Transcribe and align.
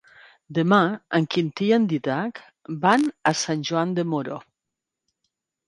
Demà 0.57 0.79
en 1.19 1.27
Quintí 1.35 1.67
i 1.73 1.75
en 1.77 1.85
Dídac 1.93 2.41
van 2.87 3.07
a 3.33 3.37
Sant 3.45 3.69
Joan 3.71 3.95
de 4.01 4.09
Moró. 4.17 4.43